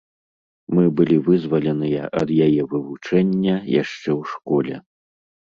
Мы 0.77 0.85
былі 0.99 1.17
вызваленыя 1.27 2.01
ад 2.21 2.27
яе 2.45 2.61
вывучэння 2.71 3.55
яшчэ 3.81 4.09
ў 4.19 4.35
школе. 4.35 4.75